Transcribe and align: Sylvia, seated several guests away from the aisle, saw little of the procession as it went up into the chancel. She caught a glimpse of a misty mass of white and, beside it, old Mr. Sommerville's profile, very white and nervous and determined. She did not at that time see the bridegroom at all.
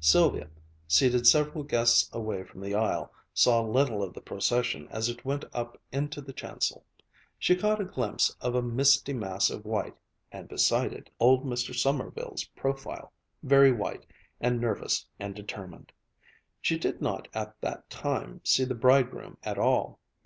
Sylvia, 0.00 0.50
seated 0.86 1.26
several 1.26 1.64
guests 1.64 2.10
away 2.12 2.44
from 2.44 2.60
the 2.60 2.74
aisle, 2.74 3.10
saw 3.32 3.62
little 3.62 4.02
of 4.02 4.12
the 4.12 4.20
procession 4.20 4.86
as 4.90 5.08
it 5.08 5.24
went 5.24 5.46
up 5.54 5.80
into 5.90 6.20
the 6.20 6.34
chancel. 6.34 6.84
She 7.38 7.56
caught 7.56 7.80
a 7.80 7.86
glimpse 7.86 8.36
of 8.42 8.54
a 8.54 8.60
misty 8.60 9.14
mass 9.14 9.48
of 9.48 9.64
white 9.64 9.96
and, 10.30 10.46
beside 10.46 10.92
it, 10.92 11.08
old 11.18 11.42
Mr. 11.46 11.74
Sommerville's 11.74 12.44
profile, 12.48 13.14
very 13.42 13.72
white 13.72 14.04
and 14.42 14.60
nervous 14.60 15.06
and 15.18 15.34
determined. 15.34 15.90
She 16.60 16.76
did 16.78 17.00
not 17.00 17.26
at 17.32 17.58
that 17.62 17.88
time 17.88 18.42
see 18.44 18.64
the 18.66 18.74
bridegroom 18.74 19.38
at 19.42 19.56
all. 19.56 20.00